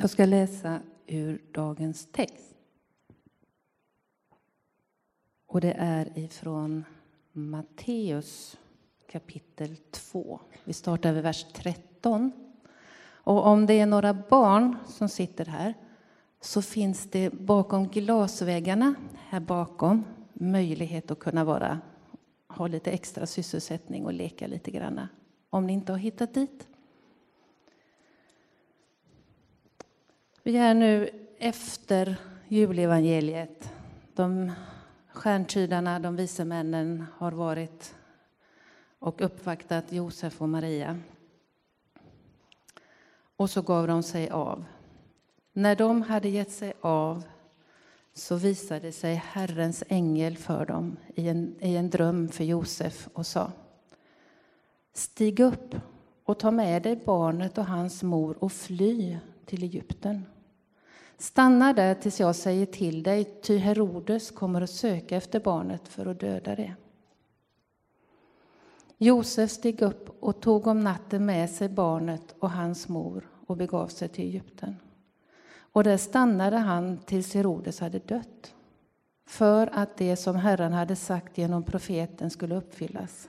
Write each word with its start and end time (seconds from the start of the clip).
Jag 0.00 0.10
ska 0.10 0.24
läsa 0.24 0.80
ur 1.06 1.42
dagens 1.52 2.08
text. 2.12 2.54
Och 5.46 5.60
det 5.60 5.72
är 5.78 6.18
ifrån 6.18 6.84
Matteus 7.32 8.58
kapitel 9.10 9.76
2. 9.90 10.40
Vi 10.64 10.72
startar 10.72 11.12
vid 11.12 11.22
vers 11.22 11.46
13. 11.52 12.32
Och 13.04 13.46
om 13.46 13.66
det 13.66 13.74
är 13.74 13.86
några 13.86 14.14
barn 14.14 14.76
som 14.86 15.08
sitter 15.08 15.44
här 15.44 15.74
så 16.40 16.62
finns 16.62 17.10
det 17.10 17.30
bakom 17.30 17.88
glasväggarna 17.88 18.94
här 19.28 19.40
bakom 19.40 20.04
möjlighet 20.32 21.10
att 21.10 21.18
kunna 21.18 21.44
vara, 21.44 21.80
ha 22.48 22.66
lite 22.66 22.90
extra 22.90 23.26
sysselsättning 23.26 24.04
och 24.04 24.12
leka 24.12 24.46
lite 24.46 24.70
grann. 24.70 25.00
Om 25.50 25.66
ni 25.66 25.72
inte 25.72 25.92
har 25.92 25.98
hittat 25.98 26.34
dit. 26.34 26.67
Vi 30.48 30.56
är 30.56 30.74
nu 30.74 31.10
efter 31.38 32.16
julevangeliet. 32.48 33.72
De 34.14 34.52
stjärntydarna, 35.12 35.98
de 35.98 36.16
vise 36.16 36.44
männen, 36.44 37.04
har 37.16 37.32
varit 37.32 37.94
och 38.98 39.20
uppvaktat 39.20 39.92
Josef 39.92 40.42
och 40.42 40.48
Maria. 40.48 40.98
Och 43.36 43.50
så 43.50 43.62
gav 43.62 43.86
de 43.86 44.02
sig 44.02 44.30
av. 44.30 44.64
När 45.52 45.76
de 45.76 46.02
hade 46.02 46.28
gett 46.28 46.52
sig 46.52 46.72
av 46.80 47.22
så 48.14 48.36
visade 48.36 48.92
sig 48.92 49.14
Herrens 49.14 49.84
ängel 49.88 50.36
för 50.36 50.66
dem 50.66 50.96
i 51.14 51.28
en, 51.28 51.56
i 51.60 51.76
en 51.76 51.90
dröm 51.90 52.28
för 52.28 52.44
Josef 52.44 53.08
och 53.12 53.26
sa 53.26 53.52
Stig 54.92 55.40
upp 55.40 55.76
och 56.24 56.38
ta 56.38 56.50
med 56.50 56.82
dig 56.82 56.96
barnet 57.04 57.58
och 57.58 57.66
hans 57.66 58.02
mor 58.02 58.36
och 58.44 58.52
fly 58.52 59.18
till 59.46 59.62
Egypten. 59.62 60.24
Stanna 61.18 61.72
där 61.72 61.94
tills 61.94 62.20
jag 62.20 62.36
säger 62.36 62.66
till 62.66 63.02
dig, 63.02 63.24
ty 63.24 63.56
Herodes 63.56 64.30
kommer 64.30 64.60
att 64.62 64.70
söka 64.70 65.16
efter 65.16 65.40
barnet 65.40 65.88
för 65.88 66.06
att 66.06 66.20
döda 66.20 66.56
det. 66.56 66.74
Josef 68.98 69.50
steg 69.50 69.82
upp 69.82 70.22
och 70.22 70.40
tog 70.40 70.66
om 70.66 70.80
natten 70.80 71.26
med 71.26 71.50
sig 71.50 71.68
barnet 71.68 72.34
och 72.38 72.50
hans 72.50 72.88
mor 72.88 73.28
och 73.46 73.56
begav 73.56 73.88
sig 73.88 74.08
till 74.08 74.24
Egypten. 74.24 74.76
Och 75.72 75.84
där 75.84 75.96
stannade 75.96 76.56
han 76.56 76.98
tills 76.98 77.34
Herodes 77.34 77.80
hade 77.80 77.98
dött, 77.98 78.54
för 79.26 79.70
att 79.72 79.96
det 79.96 80.16
som 80.16 80.36
Herren 80.36 80.72
hade 80.72 80.96
sagt 80.96 81.38
genom 81.38 81.62
profeten 81.62 82.30
skulle 82.30 82.56
uppfyllas. 82.56 83.28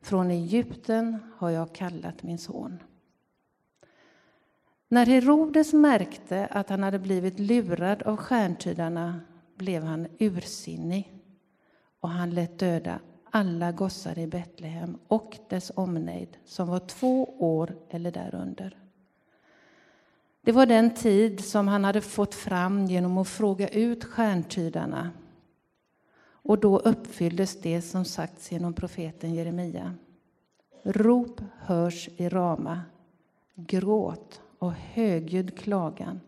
Från 0.00 0.30
Egypten 0.30 1.18
har 1.36 1.50
jag 1.50 1.74
kallat 1.74 2.22
min 2.22 2.38
son. 2.38 2.78
När 4.92 5.06
Herodes 5.06 5.72
märkte 5.72 6.46
att 6.46 6.70
han 6.70 6.82
hade 6.82 6.98
blivit 6.98 7.38
lurad 7.38 8.02
av 8.02 8.16
stjärntydarna 8.16 9.20
blev 9.56 9.82
han 9.82 10.06
ursinnig 10.18 11.12
och 12.00 12.08
han 12.08 12.30
lät 12.30 12.58
döda 12.58 13.00
alla 13.30 13.72
gossar 13.72 14.18
i 14.18 14.26
Betlehem 14.26 14.98
och 15.08 15.38
dess 15.48 15.72
omnejd 15.74 16.36
som 16.44 16.68
var 16.68 16.78
två 16.78 17.24
år 17.38 17.76
eller 17.90 18.10
därunder. 18.10 18.78
Det 20.42 20.52
var 20.52 20.66
den 20.66 20.94
tid 20.94 21.44
som 21.44 21.68
han 21.68 21.84
hade 21.84 22.00
fått 22.00 22.34
fram 22.34 22.86
genom 22.86 23.18
att 23.18 23.28
fråga 23.28 23.68
ut 23.68 24.04
stjärntydarna. 24.04 25.10
Och 26.22 26.58
då 26.58 26.78
uppfylldes 26.78 27.60
det 27.60 27.82
som 27.82 28.04
sagts 28.04 28.52
genom 28.52 28.72
profeten 28.72 29.34
Jeremia. 29.34 29.94
Rop 30.82 31.40
hörs 31.58 32.08
i 32.16 32.28
Rama, 32.28 32.80
gråt 33.54 34.40
och 34.60 34.72
högljudd 34.72 35.58
klagan. 35.58 36.20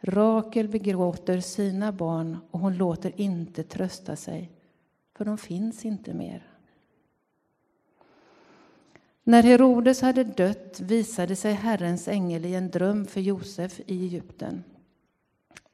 Rakel 0.00 0.68
begråter 0.68 1.40
sina 1.40 1.92
barn 1.92 2.38
och 2.50 2.60
hon 2.60 2.76
låter 2.76 3.20
inte 3.20 3.62
trösta 3.62 4.16
sig, 4.16 4.50
för 5.14 5.24
de 5.24 5.38
finns 5.38 5.84
inte 5.84 6.14
mer. 6.14 6.46
När 9.24 9.42
Herodes 9.42 10.00
hade 10.00 10.24
dött 10.24 10.80
visade 10.80 11.36
sig 11.36 11.52
Herrens 11.52 12.08
ängel 12.08 12.44
i 12.44 12.54
en 12.54 12.70
dröm 12.70 13.06
för 13.06 13.20
Josef 13.20 13.80
i 13.86 14.04
Egypten 14.04 14.64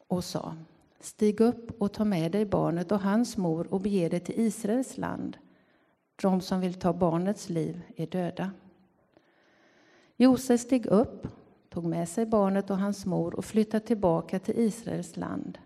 och 0.08 0.24
sa 0.24 0.56
Stig 1.00 1.40
upp 1.40 1.82
och 1.82 1.92
ta 1.92 2.04
med 2.04 2.32
dig 2.32 2.44
barnet 2.44 2.92
och 2.92 3.00
hans 3.00 3.36
mor 3.36 3.66
och 3.74 3.80
bege 3.80 4.08
dig 4.08 4.20
till 4.20 4.40
Israels 4.40 4.96
land. 4.98 5.36
De 6.22 6.40
som 6.40 6.60
vill 6.60 6.74
ta 6.74 6.92
barnets 6.92 7.48
liv 7.48 7.80
är 7.96 8.06
döda. 8.06 8.50
Josef 10.16 10.60
steg 10.60 10.86
upp 10.86 11.26
tog 11.72 11.84
med 11.84 12.08
sig 12.08 12.26
barnet 12.26 12.70
och 12.70 12.78
hans 12.78 13.06
mor 13.06 13.34
och 13.34 13.44
flyttade 13.44 13.86
tillbaka 13.86 14.38
till 14.38 14.58
Israels 14.58 15.16
land. 15.16 15.58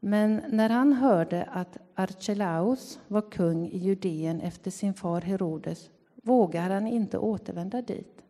Men 0.00 0.42
när 0.48 0.68
han 0.68 0.92
hörde 0.92 1.44
att 1.44 1.78
Archelaus 1.94 3.00
var 3.08 3.30
kung 3.30 3.68
i 3.68 3.78
Judeen 3.78 4.40
efter 4.40 4.70
sin 4.70 4.94
far 4.94 5.20
Herodes 5.20 5.90
vågade 6.14 6.74
han 6.74 6.86
inte 6.86 7.18
återvända 7.18 7.82
dit. 7.82 8.22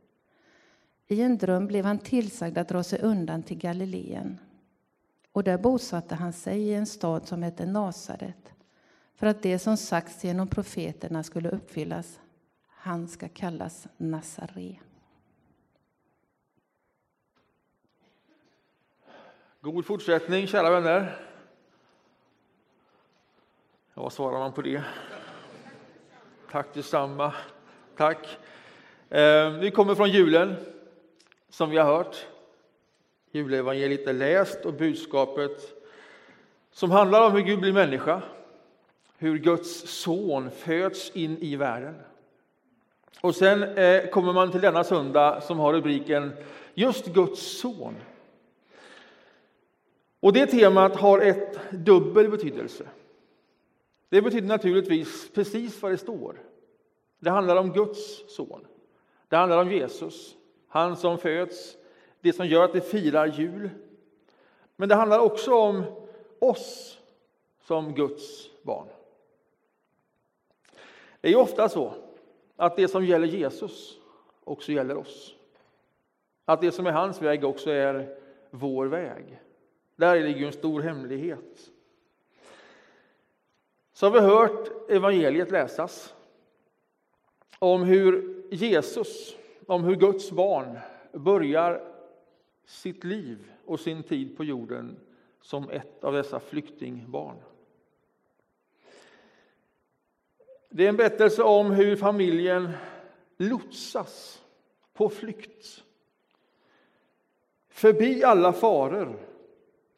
I 1.08 1.22
en 1.22 1.38
dröm 1.38 1.66
blev 1.66 1.84
han 1.84 1.98
tillsagd 1.98 2.58
att 2.58 2.68
dra 2.68 2.82
sig 2.82 3.00
undan 3.00 3.42
till 3.42 3.58
Galileen. 3.58 4.38
Och 5.32 5.44
där 5.44 5.58
bosatte 5.58 6.14
han 6.14 6.32
sig 6.32 6.60
i 6.60 6.74
en 6.74 6.86
stad 6.86 7.26
som 7.26 7.42
hette 7.42 7.66
Nasaret 7.66 8.54
för 9.14 9.26
att 9.26 9.42
det 9.42 9.58
som 9.58 9.76
sagts 9.76 10.24
genom 10.24 10.48
profeterna 10.48 11.22
skulle 11.22 11.50
uppfyllas. 11.50 12.20
Han 12.66 13.08
ska 13.08 13.28
kallas 13.28 13.88
Nazare. 13.96 14.76
God 19.62 19.86
fortsättning, 19.86 20.46
kära 20.46 20.70
vänner. 20.70 21.16
Ja, 23.94 24.02
vad 24.02 24.12
svarar 24.12 24.38
man 24.38 24.52
på 24.52 24.62
det? 24.62 24.82
Tack 26.50 26.66
detsamma. 26.74 27.32
Tack. 27.96 28.38
Eh, 29.08 29.50
vi 29.50 29.70
kommer 29.70 29.94
från 29.94 30.10
julen, 30.10 30.54
som 31.48 31.70
vi 31.70 31.78
har 31.78 31.84
hört. 31.84 32.26
Julevangeliet 33.30 34.06
är 34.06 34.12
läst 34.12 34.64
och 34.64 34.74
budskapet 34.74 35.82
som 36.72 36.90
handlar 36.90 37.26
om 37.26 37.32
hur 37.32 37.40
Gud 37.40 37.60
blir 37.60 37.72
människa, 37.72 38.22
hur 39.18 39.38
Guds 39.38 40.02
son 40.02 40.50
föds 40.50 41.10
in 41.10 41.38
i 41.38 41.56
världen. 41.56 41.94
Och 43.20 43.34
sen 43.34 43.62
eh, 43.62 44.06
kommer 44.06 44.32
man 44.32 44.52
till 44.52 44.60
denna 44.60 44.84
söndag 44.84 45.40
som 45.40 45.58
har 45.58 45.72
rubriken 45.72 46.32
Just 46.74 47.06
Guds 47.06 47.60
son. 47.60 47.94
Och 50.20 50.32
det 50.32 50.46
temat 50.46 50.96
har 50.96 51.18
ett 51.18 51.70
dubbel 51.70 52.30
betydelse. 52.30 52.86
Det 54.08 54.22
betyder 54.22 54.48
naturligtvis 54.48 55.30
precis 55.30 55.82
vad 55.82 55.92
det 55.92 55.98
står. 55.98 56.42
Det 57.18 57.30
handlar 57.30 57.56
om 57.56 57.72
Guds 57.72 58.34
son. 58.36 58.66
Det 59.28 59.36
handlar 59.36 59.58
om 59.58 59.70
Jesus, 59.70 60.36
han 60.68 60.96
som 60.96 61.18
föds, 61.18 61.76
det 62.20 62.32
som 62.32 62.46
gör 62.46 62.64
att 62.64 62.74
vi 62.74 62.80
firar 62.80 63.26
jul. 63.26 63.70
Men 64.76 64.88
det 64.88 64.94
handlar 64.94 65.18
också 65.18 65.54
om 65.54 65.82
oss 66.38 66.98
som 67.62 67.94
Guds 67.94 68.50
barn. 68.62 68.86
Det 71.20 71.28
är 71.28 71.36
ofta 71.36 71.68
så 71.68 71.92
att 72.56 72.76
det 72.76 72.88
som 72.88 73.04
gäller 73.04 73.26
Jesus 73.26 73.98
också 74.44 74.72
gäller 74.72 74.96
oss. 74.96 75.34
Att 76.44 76.60
det 76.60 76.72
som 76.72 76.86
är 76.86 76.92
hans 76.92 77.22
väg 77.22 77.44
också 77.44 77.70
är 77.70 78.16
vår 78.50 78.86
väg. 78.86 79.40
Där 80.00 80.22
ligger 80.22 80.46
en 80.46 80.52
stor 80.52 80.80
hemlighet. 80.80 81.70
Så 83.92 84.06
har 84.06 84.12
vi 84.12 84.20
hört 84.20 84.90
evangeliet 84.90 85.50
läsas 85.50 86.14
om 87.58 87.82
hur 87.82 88.42
Jesus, 88.50 89.36
om 89.66 89.84
hur 89.84 89.96
Guds 89.96 90.30
barn 90.30 90.78
börjar 91.12 91.92
sitt 92.64 93.04
liv 93.04 93.52
och 93.64 93.80
sin 93.80 94.02
tid 94.02 94.36
på 94.36 94.44
jorden 94.44 94.96
som 95.40 95.70
ett 95.70 96.04
av 96.04 96.12
dessa 96.12 96.40
flyktingbarn. 96.40 97.36
Det 100.68 100.84
är 100.84 100.88
en 100.88 100.96
berättelse 100.96 101.42
om 101.42 101.70
hur 101.70 101.96
familjen 101.96 102.72
lotsas 103.36 104.42
på 104.92 105.08
flykt 105.08 105.84
förbi 107.68 108.24
alla 108.24 108.52
faror 108.52 109.29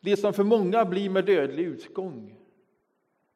det 0.03 0.17
som 0.17 0.33
för 0.33 0.45
många 0.45 0.85
blir 0.85 1.11
med 1.11 1.25
dödlig 1.25 1.65
utgång. 1.65 2.37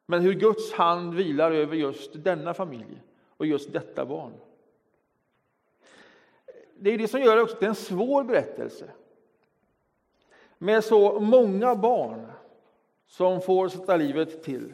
Men 0.05 0.21
hur 0.21 0.33
Guds 0.33 0.73
hand 0.73 1.13
vilar 1.13 1.51
över 1.51 1.75
just 1.75 2.23
denna 2.23 2.53
familj 2.53 3.01
och 3.37 3.45
just 3.45 3.73
detta 3.73 4.05
barn. 4.05 4.33
Det 6.79 6.89
är 6.89 6.97
det 6.97 7.07
som 7.07 7.21
gör 7.21 7.41
också 7.41 7.55
till 7.55 7.67
en 7.67 7.75
svår 7.75 8.23
berättelse. 8.23 8.91
Med 10.57 10.83
så 10.83 11.19
många 11.19 11.75
barn 11.75 12.31
som 13.07 13.41
får 13.41 13.69
sätta 13.69 13.97
livet 13.97 14.43
till. 14.43 14.73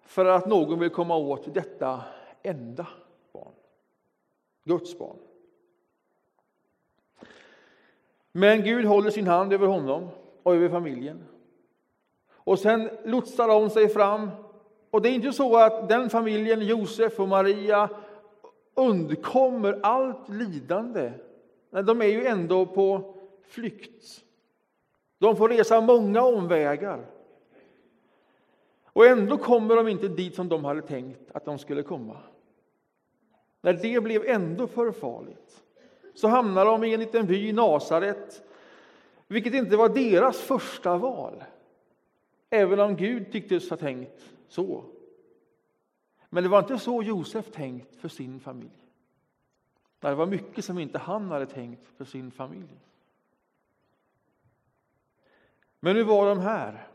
För 0.00 0.24
att 0.24 0.46
någon 0.46 0.78
vill 0.78 0.90
komma 0.90 1.16
åt 1.16 1.54
detta 1.54 2.02
enda 2.42 2.86
barn. 3.32 3.52
Guds 4.64 4.98
barn. 4.98 5.16
Men 8.32 8.62
Gud 8.62 8.84
håller 8.84 9.10
sin 9.10 9.26
hand 9.26 9.52
över 9.52 9.66
honom 9.66 10.08
och 10.42 10.54
över 10.54 10.68
familjen. 10.68 11.24
Och 12.30 12.58
sen 12.58 12.90
lotsar 13.04 13.48
de 13.48 13.70
sig 13.70 13.88
fram. 13.88 14.30
Och 14.90 15.02
det 15.02 15.08
är 15.08 15.12
inte 15.12 15.32
så 15.32 15.56
att 15.56 15.88
den 15.88 16.10
familjen, 16.10 16.60
Josef 16.60 17.20
och 17.20 17.28
Maria, 17.28 17.90
undkommer 18.74 19.80
allt 19.82 20.28
lidande. 20.28 21.12
Nej, 21.70 21.82
de 21.82 22.02
är 22.02 22.06
ju 22.06 22.26
ändå 22.26 22.66
på 22.66 23.14
flykt. 23.48 24.24
De 25.18 25.36
får 25.36 25.48
resa 25.48 25.80
många 25.80 26.22
omvägar. 26.22 27.06
Och 28.84 29.06
ändå 29.06 29.38
kommer 29.38 29.76
de 29.76 29.88
inte 29.88 30.08
dit 30.08 30.34
som 30.34 30.48
de 30.48 30.64
hade 30.64 30.82
tänkt 30.82 31.30
att 31.32 31.44
de 31.44 31.58
skulle 31.58 31.82
komma. 31.82 32.16
När 33.60 33.72
det 33.72 34.00
blev 34.00 34.24
ändå 34.26 34.66
för 34.66 34.92
farligt 34.92 35.62
så 36.14 36.28
hamnar 36.28 36.64
de 36.64 36.84
i 36.84 36.94
en 36.94 37.00
liten 37.00 37.26
by 37.26 37.52
Nasaret, 37.52 38.42
vilket 39.26 39.54
inte 39.54 39.76
var 39.76 39.88
deras 39.88 40.40
första 40.40 40.96
val. 40.96 41.44
Även 42.50 42.80
om 42.80 42.96
Gud 42.96 43.32
tycktes 43.32 43.70
ha 43.70 43.76
tänkt 43.76 44.34
så. 44.48 44.84
Men 46.28 46.42
det 46.42 46.48
var 46.48 46.58
inte 46.58 46.78
så 46.78 47.02
Josef 47.02 47.50
tänkt 47.50 47.96
för 47.96 48.08
sin 48.08 48.40
familj. 48.40 48.86
Det 50.00 50.14
var 50.14 50.26
mycket 50.26 50.64
som 50.64 50.78
inte 50.78 50.98
han 50.98 51.30
hade 51.30 51.46
tänkt 51.46 51.88
för 51.96 52.04
sin 52.04 52.30
familj. 52.30 52.80
Men 55.80 55.96
nu 55.96 56.02
var 56.02 56.28
de 56.28 56.38
här. 56.38 56.86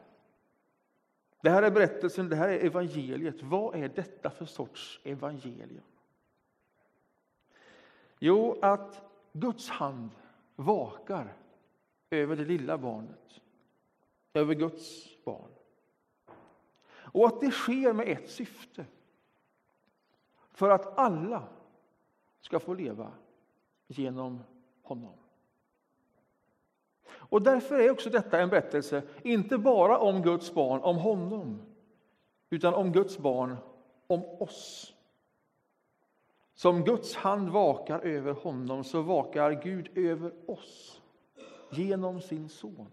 Det 1.42 1.50
här 1.50 1.64
är 1.64 1.72
berättelsen, 1.72 2.30
det 2.30 2.36
här 2.36 2.50
är 2.50 2.66
evangeliet. 2.66 3.44
Vad 3.44 3.76
är 3.76 3.90
detta 3.90 4.30
för 4.30 4.46
sorts 4.46 5.00
evangelium? 5.04 5.84
Jo, 8.20 8.60
att 8.62 9.02
Guds 9.34 9.70
hand 9.70 10.10
vakar 10.56 11.34
över 12.10 12.36
det 12.36 12.46
lilla 12.46 12.78
barnet, 12.78 13.42
över 14.34 14.56
Guds 14.56 15.10
barn. 15.24 15.50
Och 17.16 17.28
att 17.28 17.42
det 17.42 17.52
sker 17.52 17.94
med 17.94 18.08
ett 18.08 18.30
syfte. 18.30 18.86
För 20.52 20.70
att 20.70 20.98
alla 20.98 21.44
ska 22.42 22.60
få 22.60 22.74
leva 22.74 23.12
genom 23.88 24.44
honom. 24.82 25.14
Och 27.08 27.42
därför 27.42 27.80
är 27.80 27.92
också 27.92 28.10
detta 28.10 28.42
en 28.42 28.50
berättelse, 28.50 29.04
inte 29.24 29.58
bara 29.58 29.98
om 29.98 30.22
Guds 30.22 30.54
barn, 30.54 30.82
om 30.82 30.98
honom, 30.98 31.62
utan 32.50 32.74
om 32.74 32.92
Guds 32.92 33.18
barn, 33.18 33.58
om 34.08 34.24
oss. 34.40 34.95
Som 36.56 36.84
Guds 36.84 37.16
hand 37.16 37.50
vakar 37.50 38.00
över 38.00 38.34
honom, 38.34 38.84
så 38.84 39.02
vakar 39.02 39.52
Gud 39.52 39.98
över 39.98 40.32
oss 40.46 41.02
genom 41.72 42.22
sin 42.22 42.50
son. 42.50 42.88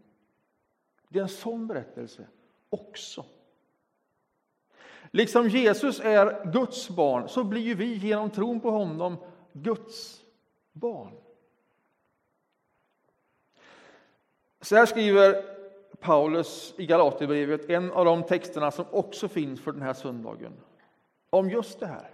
Det 1.08 1.18
är 1.18 1.22
en 1.22 1.28
sån 1.28 1.66
berättelse 1.66 2.26
också. 2.70 3.24
Liksom 5.10 5.48
Jesus 5.48 6.00
är 6.00 6.52
Guds 6.52 6.90
barn, 6.90 7.28
så 7.28 7.44
blir 7.44 7.74
vi 7.74 7.94
genom 7.94 8.30
tron 8.30 8.60
på 8.60 8.70
honom 8.70 9.16
Guds 9.52 10.24
barn. 10.72 11.12
Så 14.60 14.76
här 14.76 14.86
skriver 14.86 15.44
Paulus 16.00 16.74
i 16.76 16.86
Galaterbrevet, 16.86 17.70
en 17.70 17.92
av 17.92 18.04
de 18.04 18.22
texterna 18.22 18.70
som 18.70 18.84
också 18.90 19.28
finns 19.28 19.60
för 19.60 19.72
den 19.72 19.82
här 19.82 19.94
söndagen, 19.94 20.52
om 21.30 21.50
just 21.50 21.80
det 21.80 21.86
här. 21.86 22.10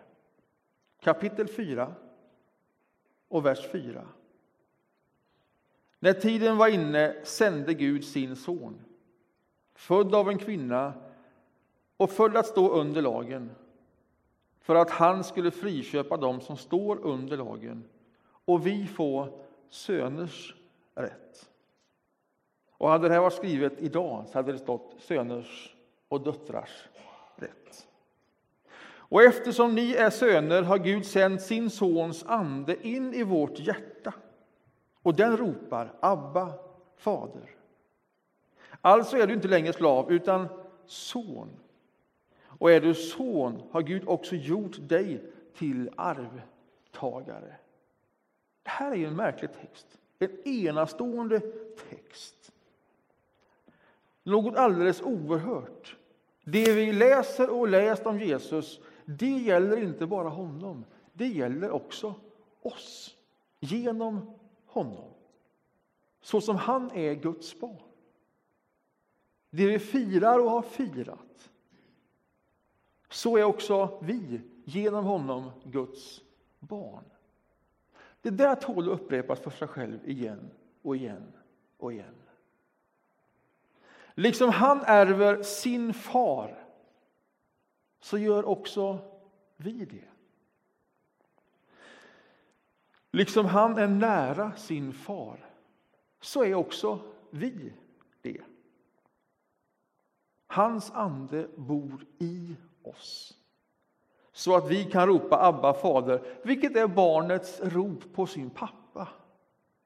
Kapitel 1.01 1.49
4 1.49 1.95
och 3.29 3.47
vers 3.47 3.71
4. 3.73 4.07
När 5.99 6.13
tiden 6.13 6.57
var 6.57 6.69
inne 6.69 7.25
sände 7.25 7.75
Gud 7.75 8.05
sin 8.05 8.37
son, 8.37 8.81
född 9.75 10.15
av 10.15 10.29
en 10.29 10.39
kvinna 10.39 10.93
och 11.97 12.11
född 12.11 12.37
att 12.37 12.47
stå 12.47 12.71
under 12.71 13.03
lagen, 13.03 13.51
för 14.61 14.75
att 14.75 14.91
han 14.91 15.25
skulle 15.25 15.51
friköpa 15.51 16.17
dem 16.17 16.41
som 16.41 16.57
står 16.57 16.99
under 16.99 17.37
lagen 17.37 17.85
och 18.45 18.67
vi 18.67 18.87
få 18.87 19.41
söners 19.69 20.55
rätt. 20.95 21.51
Och 22.71 22.89
hade 22.89 23.09
det 23.09 23.15
här 23.15 23.21
varit 23.21 23.33
skrivet 23.33 23.81
idag 23.81 24.25
så 24.29 24.39
hade 24.39 24.53
det 24.53 24.59
stått 24.59 24.97
söners 24.99 25.77
och 26.09 26.21
döttrars 26.21 26.89
rätt. 27.37 27.88
Och 29.09 29.23
eftersom 29.23 29.75
ni 29.75 29.93
är 29.93 30.11
söner 30.11 30.63
har 30.63 30.79
Gud 30.79 31.07
sänt 31.07 31.43
sin 31.43 31.71
sons 31.71 32.25
ande 32.27 32.87
in 32.87 33.15
i 33.15 33.23
vårt 33.23 33.59
hjärta. 33.59 34.15
Och 35.03 35.15
den 35.15 35.37
ropar 35.37 35.95
Abba, 36.01 36.53
fader. 36.97 37.51
Alltså 38.81 39.17
är 39.17 39.27
du 39.27 39.35
inte 39.35 39.49
längre 39.49 39.73
slav, 39.73 40.13
utan 40.13 40.49
son. 40.87 41.49
Och 42.41 42.73
är 42.73 42.81
du 42.81 42.95
son 42.95 43.63
har 43.71 43.83
Gud 43.83 44.03
också 44.07 44.35
gjort 44.35 44.77
dig 44.81 45.23
till 45.55 45.91
arvtagare. 45.97 47.57
Det 48.63 48.71
här 48.71 48.93
är 48.93 49.07
en 49.07 49.17
märklig 49.17 49.51
text. 49.61 49.99
En 50.19 50.49
enastående 50.49 51.41
text. 51.91 52.53
Något 54.23 54.57
alldeles 54.57 55.03
oerhört. 55.03 55.97
Det 56.45 56.73
vi 56.73 56.93
läser 56.93 57.51
och 57.51 57.69
läst 57.69 58.07
om 58.07 58.21
Jesus, 58.21 58.81
det 59.11 59.39
gäller 59.39 59.77
inte 59.77 60.07
bara 60.07 60.29
honom. 60.29 60.85
Det 61.13 61.27
gäller 61.27 61.71
också 61.71 62.15
oss, 62.63 63.17
genom 63.61 64.35
honom. 64.67 65.11
Så 66.21 66.41
som 66.41 66.57
han 66.57 66.91
är 66.91 67.15
Guds 67.15 67.61
barn. 67.61 67.83
Det 69.51 69.67
vi 69.67 69.79
firar 69.79 70.39
och 70.39 70.51
har 70.51 70.63
firat, 70.63 71.51
så 73.09 73.37
är 73.37 73.45
också 73.45 73.99
vi 74.03 74.41
genom 74.65 75.05
honom 75.05 75.51
Guds 75.65 76.21
barn. 76.59 77.05
Det 78.23 78.31
där 78.31 78.55
tål 78.55 78.93
att 78.93 79.01
upprepas 79.01 79.41
för 79.41 79.51
sig 79.51 79.69
själv 79.69 80.09
igen 80.09 80.51
och 80.83 80.97
igen 80.97 81.33
och 81.77 81.93
igen. 81.93 82.15
Liksom 84.15 84.51
han 84.51 84.81
ärver 84.87 85.43
sin 85.43 85.95
far, 85.95 86.68
så 88.01 88.19
gör 88.19 88.45
också 88.45 88.99
vi 89.57 89.85
det. 89.85 90.09
Liksom 93.11 93.47
han 93.47 93.79
är 93.79 93.89
nära 93.89 94.57
sin 94.57 94.93
far, 94.93 95.51
så 96.21 96.45
är 96.45 96.55
också 96.55 97.01
vi 97.31 97.73
det. 98.21 98.41
Hans 100.47 100.91
ande 100.91 101.49
bor 101.57 102.07
i 102.19 102.57
oss 102.83 103.39
så 104.39 104.57
att 104.57 104.71
vi 104.71 104.85
kan 104.85 105.07
ropa 105.07 105.47
Abba, 105.47 105.75
Fader, 105.75 106.37
vilket 106.45 106.77
är 106.77 106.87
barnets 106.87 107.61
rop 107.61 108.13
på 108.13 108.27
sin 108.27 108.51
pappa. 108.51 109.09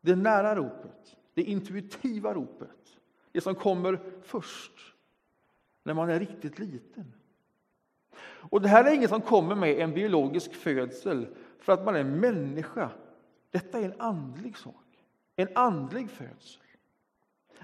Det 0.00 0.16
nära 0.16 0.56
ropet, 0.56 1.16
det 1.34 1.42
intuitiva 1.42 2.34
ropet. 2.34 2.98
Det 3.32 3.40
som 3.40 3.54
kommer 3.54 4.00
först, 4.22 4.72
när 5.82 5.94
man 5.94 6.10
är 6.10 6.20
riktigt 6.20 6.58
liten. 6.58 7.12
Och 8.20 8.62
Det 8.62 8.68
här 8.68 8.84
är 8.84 8.94
inget 8.94 9.10
som 9.10 9.20
kommer 9.20 9.54
med 9.54 9.78
en 9.78 9.94
biologisk 9.94 10.54
födsel 10.54 11.26
för 11.58 11.72
att 11.72 11.84
man 11.84 11.96
är 11.96 12.04
människa. 12.04 12.90
Detta 13.50 13.78
är 13.78 13.84
en 13.84 14.00
andlig 14.00 14.56
sak, 14.56 15.04
en 15.36 15.48
andlig 15.54 16.10
födsel. 16.10 16.62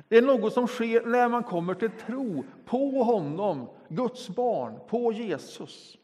Det 0.09 0.17
är 0.17 0.23
något 0.23 0.53
som 0.53 0.67
sker 0.67 1.07
när 1.07 1.29
man 1.29 1.43
kommer 1.43 1.75
till 1.75 1.91
tro 1.91 2.45
på 2.65 3.03
honom, 3.03 3.69
Guds 3.89 4.29
barn, 4.29 4.79
på 4.89 5.13
Jesus. 5.13 5.99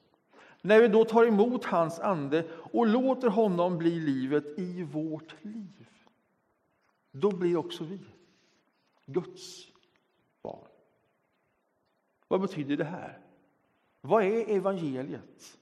När 0.61 0.81
vi 0.81 0.89
då 0.89 1.05
tar 1.05 1.25
emot 1.25 1.65
hans 1.65 2.01
ande 2.01 2.45
och 2.73 2.87
låter 2.87 3.29
honom 3.29 3.79
bli 3.79 4.01
livet 4.01 4.59
i 4.59 4.83
vårt 4.83 5.45
liv. 5.45 5.89
Då 7.11 7.31
blir 7.31 7.57
också 7.57 7.85
vi 7.85 7.99
Guds 9.07 9.69
barn. 10.43 10.69
Vad 12.29 12.41
betyder 12.41 12.77
det 12.77 12.85
här? 12.85 13.24
Vad 14.07 14.25
är 14.25 14.51
evangeliet? 14.51 15.59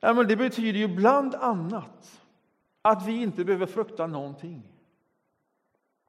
Ja, 0.00 0.14
men 0.14 0.28
det 0.28 0.36
betyder 0.36 0.78
ju 0.78 0.88
bland 0.88 1.34
annat 1.34 2.20
att 2.82 3.06
vi 3.06 3.22
inte 3.22 3.44
behöver 3.44 3.66
frukta 3.66 4.06
någonting. 4.06 4.62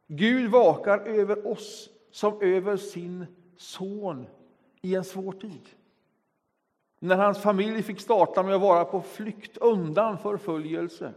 Gud 0.08 0.52
vakar 0.52 1.00
över 1.00 1.48
oss 1.48 1.90
som 2.12 2.42
över 2.42 2.78
sin 2.78 3.26
son 3.58 4.28
i 4.82 4.96
en 4.96 5.04
svår 5.04 5.32
tid. 5.32 5.70
När 7.00 7.16
hans 7.16 7.42
familj 7.42 7.84
fick 7.84 8.00
starta 8.00 8.44
med 8.44 8.56
att 8.56 8.62
vara 8.62 8.86
på 8.86 9.02
flykt 9.02 9.58
undan 9.58 10.18
förföljelse. 10.18 11.14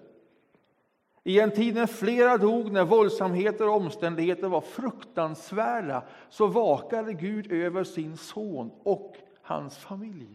I 1.25 1.41
en 1.41 1.51
tid 1.51 1.75
när 1.75 1.87
flera 1.87 2.39
dog, 2.39 2.73
när 2.73 2.85
våldsamheter 2.85 3.69
och 3.69 3.75
omständigheter 3.75 4.49
var 4.49 4.61
fruktansvärda, 4.61 6.05
så 6.31 6.47
vakade 6.47 7.13
Gud 7.13 7.53
över 7.53 7.85
sin 7.85 8.17
son 8.17 8.71
och 8.83 9.17
hans 9.43 9.79
familj. 9.79 10.29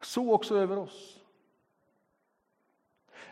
Så 0.00 0.32
också 0.32 0.56
över 0.56 0.78
oss. 0.78 1.20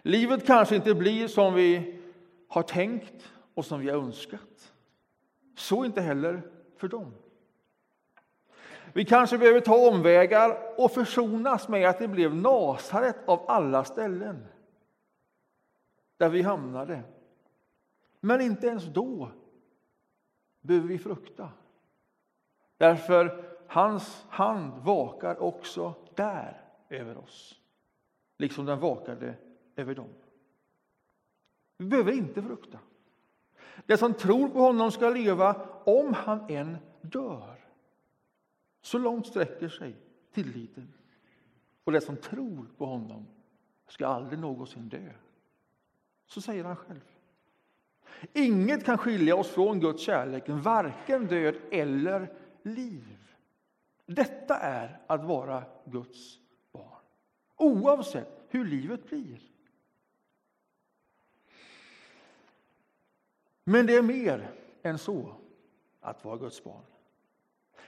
Livet 0.02 0.47
kanske 0.47 0.76
inte 0.76 0.95
blir 0.95 1.28
som 1.28 1.55
vi 1.55 2.00
har 2.49 2.62
tänkt 2.62 3.33
och 3.55 3.64
som 3.64 3.81
vi 3.81 3.90
har 3.90 3.99
önskat. 3.99 4.73
Så 5.57 5.85
inte 5.85 6.00
heller 6.00 6.43
för 6.76 6.88
dem. 6.88 7.14
Vi 8.97 9.05
kanske 9.05 9.38
behöver 9.38 9.61
ta 9.61 9.88
omvägar 9.88 10.75
och 10.79 10.93
försonas 10.93 11.69
med 11.69 11.88
att 11.88 11.99
det 11.99 12.09
blev 12.09 12.35
Nasaret 12.35 13.17
av 13.26 13.45
alla 13.49 13.85
ställen 13.85 14.47
där 16.17 16.29
vi 16.29 16.43
hamnade. 16.43 17.03
Men 18.21 18.41
inte 18.41 18.67
ens 18.67 18.85
då 18.85 19.31
behöver 20.61 20.88
vi 20.88 20.99
frukta. 20.99 21.50
Därför 22.76 23.45
hans 23.67 24.26
hand 24.29 24.73
vakar 24.83 25.43
också 25.43 25.95
där 26.15 26.61
över 26.88 27.19
oss, 27.19 27.61
liksom 28.38 28.67
den 28.67 28.81
vakade 28.81 29.35
över 29.76 29.95
dem. 29.95 30.09
Vi 31.76 31.85
behöver 31.85 32.12
inte 32.12 32.43
frukta. 32.43 32.79
Den 33.87 33.99
som 33.99 34.15
tror 34.15 34.49
på 34.49 34.59
honom 34.59 34.93
ska 34.93 35.11
leva 35.11 35.67
om 35.85 36.15
han 36.15 36.50
än 36.50 36.76
dör. 37.00 37.66
Så 38.87 38.99
långt 38.99 39.26
sträcker 39.26 39.69
sig 39.69 39.97
tilliten. 40.33 40.93
Och 41.85 41.93
den 41.93 42.00
som 42.00 42.16
tror 42.16 42.66
på 42.76 42.87
honom 42.87 43.26
ska 43.88 44.07
aldrig 44.07 44.38
någonsin 44.38 44.88
dö. 44.88 45.12
Så 46.26 46.40
säger 46.40 46.64
han 46.64 46.76
själv. 46.76 47.00
Inget 48.33 48.85
kan 48.85 48.99
skilja 48.99 49.37
oss 49.37 49.49
från 49.50 49.81
Guds 49.81 50.02
kärlek, 50.02 50.45
varken 50.49 51.26
död 51.26 51.55
eller 51.71 52.33
liv. 52.62 53.35
Detta 54.07 54.57
är 54.57 55.00
att 55.07 55.25
vara 55.25 55.64
Guds 55.85 56.38
barn, 56.73 57.02
oavsett 57.57 58.47
hur 58.49 58.64
livet 58.64 59.09
blir. 59.09 59.40
Men 63.64 63.87
det 63.87 63.97
är 63.97 64.02
mer 64.02 64.52
än 64.83 64.99
så 64.99 65.35
att 66.00 66.25
vara 66.25 66.37
Guds 66.37 66.64
barn. 66.64 66.85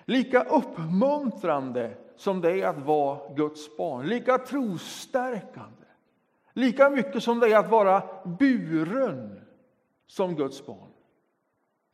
Lika 0.05 0.45
uppmuntrande 0.45 1.97
som 2.17 2.41
det 2.41 2.61
är 2.61 2.67
att 2.67 2.79
vara 2.79 3.35
Guds 3.35 3.77
barn, 3.77 4.07
lika 4.07 4.39
trostärkande, 4.39 5.87
lika 6.53 6.91
mycket 6.91 7.23
som 7.23 7.41
det 7.41 7.53
är 7.53 7.59
att 7.59 7.71
vara 7.71 8.03
buren 8.25 9.41
som 10.07 10.37
Guds 10.37 10.67
barn, 10.67 10.91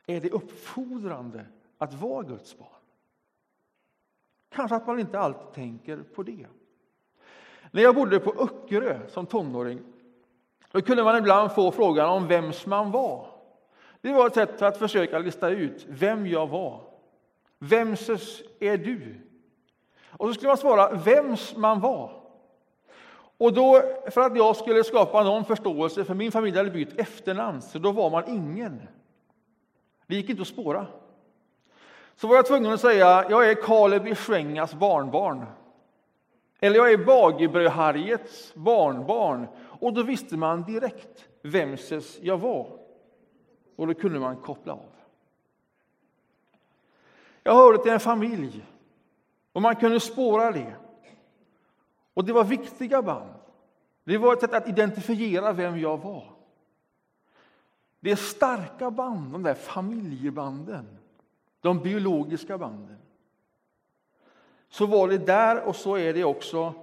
är 0.07 0.21
det 0.21 0.29
uppfordrande 0.29 1.45
att 1.77 1.93
vara 1.93 2.23
Guds 2.23 2.57
barn. 2.57 2.69
Kanske 4.49 4.75
att 4.75 4.87
man 4.87 4.99
inte 4.99 5.19
alltid 5.19 5.53
tänker 5.53 5.97
på 5.97 6.23
det. 6.23 6.47
När 7.71 7.81
jag 7.81 7.95
bodde 7.95 8.19
på 8.19 8.33
Öckerö 8.39 9.07
som 9.07 9.25
tonåring 9.25 9.79
då 10.71 10.81
kunde 10.81 11.03
man 11.03 11.17
ibland 11.17 11.51
få 11.51 11.71
frågan 11.71 12.09
om 12.09 12.27
vems 12.27 12.65
man 12.65 12.91
var. 12.91 13.27
Det 14.01 14.13
var 14.13 14.27
ett 14.27 14.33
sätt 14.33 14.61
att 14.61 14.77
försöka 14.77 15.19
lista 15.19 15.49
ut 15.49 15.85
vem 15.89 16.27
jag 16.27 16.47
var. 16.47 16.94
Vemses 17.69 18.41
är 18.59 18.77
du? 18.77 19.15
Och 20.09 20.27
så 20.27 20.33
skulle 20.33 20.47
man 20.47 20.57
svara 20.57 20.91
vems 20.91 21.55
man 21.55 21.79
var. 21.79 22.11
Och 23.37 23.53
då, 23.53 23.81
för 24.11 24.21
att 24.21 24.37
jag 24.37 24.55
skulle 24.55 24.83
skapa 24.83 25.23
någon 25.23 25.45
förståelse, 25.45 26.05
för 26.05 26.13
min 26.13 26.31
familj 26.31 26.57
hade 26.57 26.71
bytt 26.71 26.99
efternamn, 26.99 27.61
så 27.61 27.79
då 27.79 27.91
var 27.91 28.09
man 28.09 28.29
ingen. 28.29 28.81
Det 30.07 30.15
gick 30.15 30.29
inte 30.29 30.41
att 30.41 30.47
spåra. 30.47 30.87
Så 32.15 32.27
var 32.27 32.35
jag 32.35 32.45
tvungen 32.45 32.73
att 32.73 32.81
säga, 32.81 33.25
jag 33.29 33.49
är 33.49 33.55
Kaleb 33.55 34.07
i 34.07 34.15
Schwengas 34.15 34.73
barnbarn. 34.73 35.45
Eller 36.59 36.75
jag 36.75 36.91
är 36.91 36.97
Bagerbröd-Harriets 36.97 38.53
barnbarn. 38.55 39.47
Och 39.79 39.93
då 39.93 40.03
visste 40.03 40.37
man 40.37 40.63
direkt 40.63 41.25
vemses 41.41 42.19
jag 42.21 42.37
var. 42.37 42.67
Och 43.75 43.87
då 43.87 43.93
kunde 43.93 44.19
man 44.19 44.35
koppla 44.35 44.73
av. 44.73 44.89
Jag 47.47 47.55
hörde 47.55 47.77
till 47.77 47.91
en 47.91 47.99
familj 47.99 48.65
och 49.53 49.61
man 49.61 49.75
kunde 49.75 49.99
spåra 49.99 50.51
det. 50.51 50.75
Och 52.13 52.25
det 52.25 52.33
var 52.33 52.43
viktiga 52.43 53.01
band. 53.01 53.33
Det 54.03 54.17
var 54.17 54.33
ett 54.33 54.39
sätt 54.39 54.53
att 54.53 54.67
identifiera 54.67 55.53
vem 55.53 55.79
jag 55.79 55.97
var. 55.97 56.31
Det 57.99 58.11
är 58.11 58.15
starka 58.15 58.91
band, 58.91 59.31
de 59.31 59.43
där 59.43 59.53
familjebanden, 59.53 60.85
de 61.61 61.79
biologiska 61.79 62.57
banden. 62.57 62.97
Så 64.69 64.85
var 64.85 65.07
det 65.07 65.17
där 65.17 65.63
och 65.63 65.75
så 65.75 65.97
är 65.97 66.13
det 66.13 66.23
också 66.23 66.73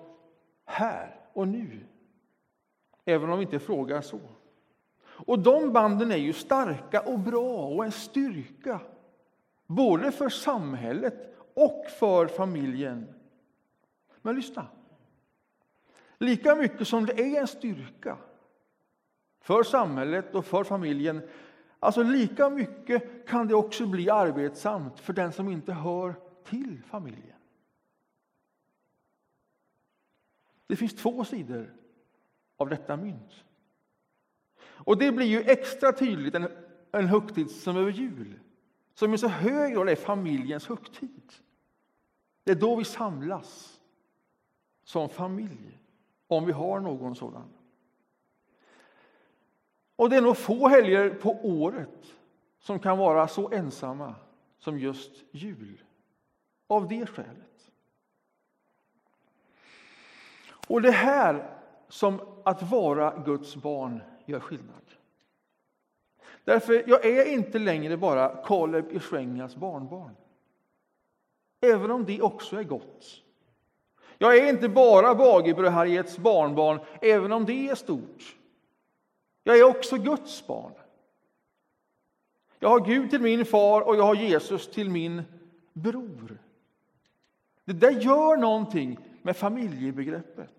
här 0.65 1.21
och 1.33 1.49
nu. 1.49 1.81
Även 3.05 3.31
om 3.31 3.39
vi 3.39 3.45
inte 3.45 3.59
frågar 3.59 4.01
så. 4.01 4.21
Och 5.05 5.39
de 5.39 5.73
banden 5.73 6.13
är 6.13 6.17
ju 6.17 6.33
starka 6.33 7.01
och 7.01 7.19
bra 7.19 7.67
och 7.67 7.85
en 7.85 7.93
styrka. 7.93 8.81
Både 9.77 10.13
för 10.13 10.29
samhället 10.29 11.35
och 11.55 11.87
för 11.99 12.27
familjen. 12.27 13.15
Men 14.23 14.37
lyssna. 14.37 14.67
Lika 16.19 16.55
mycket 16.55 16.89
som 16.89 17.07
det 17.07 17.13
är 17.13 17.41
en 17.41 17.47
styrka 17.47 18.19
för 19.41 19.63
samhället 19.63 20.35
och 20.35 20.45
för 20.45 20.65
familjen, 20.65 21.29
alltså 21.79 22.03
lika 22.03 22.51
mycket 22.51 23.29
kan 23.29 23.49
det 23.49 23.55
också 23.55 23.87
bli 23.87 24.11
arbetsamt 24.11 25.01
för 25.01 25.13
den 25.13 25.33
som 25.33 25.49
inte 25.49 25.73
hör 25.73 26.15
till 26.45 26.83
familjen. 26.87 27.37
Det 30.67 30.77
finns 30.77 30.95
två 30.95 31.25
sidor 31.25 31.75
av 32.57 32.69
detta 32.69 32.97
mynt. 32.97 33.45
Och 34.63 34.99
det 34.99 35.13
blir 35.13 35.27
ju 35.27 35.41
extra 35.41 35.93
tydligt 35.93 36.35
en, 36.35 36.49
en 36.93 37.07
högtid 37.07 37.51
som 37.51 37.77
över 37.77 37.91
jul, 37.91 38.39
som 39.03 39.15
i 39.15 39.19
så 39.19 39.29
hög 39.29 39.75
grad 39.75 39.89
är 39.89 39.97
familjens 39.97 40.67
högtid. 40.69 41.33
Det 42.45 42.51
är 42.51 42.57
då 42.57 42.77
vi 42.77 42.85
samlas 42.85 43.81
som 44.85 45.09
familj, 45.09 45.79
om 46.27 46.47
vi 46.47 46.53
har 46.53 46.81
någon 46.81 47.17
sådan. 47.17 47.49
Och 49.97 50.11
det 50.11 50.17
är 50.17 50.21
nog 50.21 50.37
få 50.37 50.69
helger 50.69 51.11
på 51.11 51.31
året 51.43 52.15
som 52.59 52.79
kan 52.79 52.99
vara 52.99 53.29
så 53.29 53.51
ensamma 53.53 54.15
som 54.59 54.79
just 54.79 55.13
jul. 55.31 55.83
Av 56.67 56.89
det 56.89 57.07
skälet. 57.07 57.71
Och 60.67 60.83
det 60.83 60.93
här 60.93 61.61
som 61.89 62.21
att 62.45 62.63
vara 62.63 63.23
Guds 63.25 63.57
barn 63.57 64.03
gör 64.25 64.41
skillnad. 64.41 64.85
Därför 66.45 66.85
jag 66.87 67.05
är 67.05 67.25
inte 67.25 67.59
längre 67.59 67.97
bara 67.97 68.45
Kaleb 68.45 68.93
i 68.93 68.99
Schwengas 68.99 69.57
barnbarn. 69.57 70.17
Även 71.61 71.91
om 71.91 72.05
det 72.05 72.23
också 72.23 72.57
är 72.57 72.65
gott. 72.65 73.23
Jag 74.19 74.37
är 74.37 74.49
inte 74.49 74.69
bara 74.69 75.15
Bagebrödharriets 75.15 76.19
barnbarn, 76.19 76.81
även 77.01 77.33
om 77.33 77.45
det 77.45 77.69
är 77.69 77.75
stort. 77.75 78.37
Jag 79.45 79.59
är 79.59 79.65
också 79.65 79.97
Guds 79.97 80.47
barn. 80.47 80.73
Jag 82.59 82.69
har 82.69 82.81
Gud 82.81 83.11
till 83.11 83.21
min 83.21 83.45
far 83.45 83.81
och 83.81 83.97
jag 83.97 84.03
har 84.03 84.15
Jesus 84.15 84.71
till 84.71 84.91
min 84.91 85.23
bror. 85.73 86.39
Det 87.65 87.73
där 87.73 87.91
gör 87.91 88.37
någonting 88.37 88.99
med 89.23 89.37
familjebegreppet. 89.37 90.55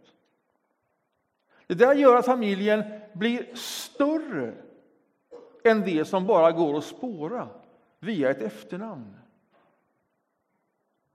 Det 1.67 1.73
där 1.73 1.95
gör 1.95 2.15
att 2.15 2.25
familjen 2.25 2.83
blir 3.13 3.55
större 3.55 4.53
än 5.63 5.81
det 5.81 6.05
som 6.05 6.27
bara 6.27 6.51
går 6.51 6.77
att 6.77 6.83
spåra 6.83 7.49
via 7.99 8.29
ett 8.29 8.41
efternamn. 8.41 9.17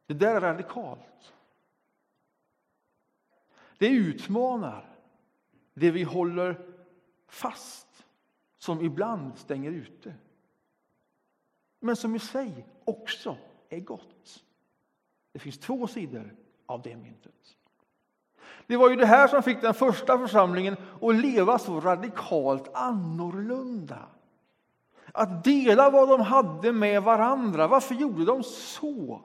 Det 0.06 0.14
där 0.14 0.34
är 0.34 0.40
radikalt. 0.40 1.32
Det 3.78 3.88
utmanar 3.88 4.96
det 5.74 5.90
vi 5.90 6.02
håller 6.02 6.66
fast, 7.26 8.04
som 8.58 8.80
ibland 8.80 9.38
stänger 9.38 9.70
ute. 9.70 10.14
Men 11.80 11.96
som 11.96 12.16
i 12.16 12.18
sig 12.18 12.66
också 12.84 13.36
är 13.68 13.80
gott. 13.80 14.44
Det 15.32 15.38
finns 15.38 15.58
två 15.58 15.86
sidor 15.86 16.36
av 16.66 16.82
det 16.82 16.96
myntet. 16.96 17.56
Det 18.66 18.76
var 18.76 18.90
ju 18.90 18.96
det 18.96 19.06
här 19.06 19.28
som 19.28 19.42
fick 19.42 19.60
den 19.60 19.74
första 19.74 20.18
församlingen 20.18 20.76
att 21.00 21.14
leva 21.14 21.58
så 21.58 21.80
radikalt 21.80 22.74
annorlunda. 22.74 24.08
Att 25.12 25.44
dela 25.44 25.90
vad 25.90 26.08
de 26.08 26.20
hade 26.20 26.72
med 26.72 27.02
varandra. 27.02 27.66
Varför 27.66 27.94
gjorde 27.94 28.24
de 28.24 28.42
så? 28.42 29.20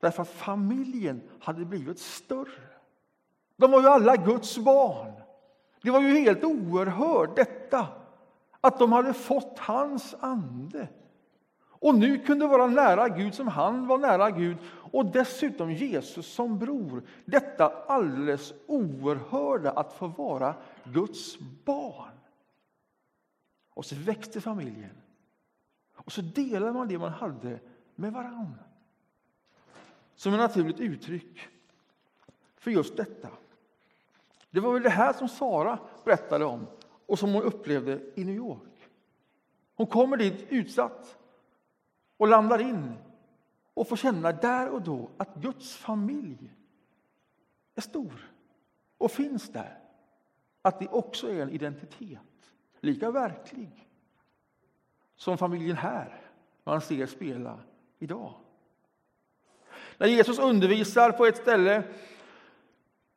Därför 0.00 0.22
att 0.22 0.30
familjen 0.30 1.22
hade 1.40 1.64
blivit 1.64 1.98
större. 1.98 2.62
De 3.56 3.70
var 3.70 3.80
ju 3.80 3.88
alla 3.88 4.16
Guds 4.16 4.58
barn. 4.58 5.12
Det 5.82 5.90
var 5.90 6.00
ju 6.00 6.18
helt 6.18 6.44
oerhört 6.44 7.36
detta, 7.36 7.86
att 8.60 8.78
de 8.78 8.92
hade 8.92 9.12
fått 9.12 9.58
hans 9.58 10.14
ande 10.20 10.88
och 11.84 11.94
nu 11.94 12.18
kunde 12.18 12.46
vara 12.46 12.66
nära 12.66 13.08
Gud 13.08 13.34
som 13.34 13.48
han 13.48 13.86
var 13.86 13.98
nära 13.98 14.30
Gud 14.30 14.56
och 14.92 15.06
dessutom 15.06 15.72
Jesus 15.72 16.34
som 16.34 16.58
bror. 16.58 17.02
Detta 17.24 17.72
alldeles 17.86 18.52
oerhörda 18.66 19.70
att 19.70 19.92
få 19.92 20.06
vara 20.06 20.54
Guds 20.84 21.38
barn. 21.64 22.13
Och 23.74 23.84
så 23.84 23.96
växte 23.96 24.40
familjen. 24.40 24.96
Och 25.94 26.12
så 26.12 26.20
delade 26.20 26.72
man 26.72 26.88
det 26.88 26.98
man 26.98 27.12
hade 27.12 27.60
med 27.94 28.12
varann. 28.12 28.54
Som 30.14 30.34
ett 30.34 30.40
naturligt 30.40 30.80
uttryck 30.80 31.48
för 32.56 32.70
just 32.70 32.96
detta. 32.96 33.28
Det 34.50 34.60
var 34.60 34.72
väl 34.72 34.82
det 34.82 34.90
här 34.90 35.12
som 35.12 35.28
Sara 35.28 35.78
berättade 36.04 36.44
om 36.44 36.66
och 37.06 37.18
som 37.18 37.32
hon 37.32 37.42
upplevde 37.42 38.00
i 38.14 38.24
New 38.24 38.34
York. 38.34 38.88
Hon 39.74 39.86
kommer 39.86 40.16
dit 40.16 40.46
utsatt 40.48 41.18
och 42.16 42.28
landar 42.28 42.58
in 42.58 42.94
och 43.74 43.88
får 43.88 43.96
känna 43.96 44.32
där 44.32 44.68
och 44.68 44.82
då 44.82 45.10
att 45.16 45.34
Guds 45.34 45.76
familj 45.76 46.54
är 47.74 47.80
stor 47.80 48.30
och 48.98 49.10
finns 49.10 49.48
där. 49.48 49.78
Att 50.62 50.78
det 50.78 50.88
också 50.88 51.30
är 51.30 51.42
en 51.42 51.50
identitet, 51.50 52.18
lika 52.84 53.10
verklig 53.10 53.88
som 55.16 55.38
familjen 55.38 55.76
här 55.76 56.20
man 56.64 56.80
ser 56.80 57.06
spela 57.06 57.58
idag. 57.98 58.34
När 59.98 60.06
Jesus 60.06 60.38
undervisar 60.38 61.12
på 61.12 61.26
ett 61.26 61.36
ställe 61.36 61.82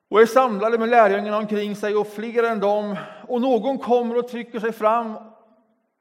och 0.09 0.21
är 0.21 0.25
samlade 0.25 0.77
med 0.77 0.89
lärjungarna 0.89 1.37
omkring 1.37 1.75
sig 1.75 1.95
och 1.95 2.07
fler 2.07 2.43
än 2.43 2.59
dem 2.59 2.95
och 3.27 3.41
någon 3.41 3.77
kommer 3.77 4.17
och 4.17 4.27
trycker 4.27 4.59
sig 4.59 4.71
fram 4.71 5.17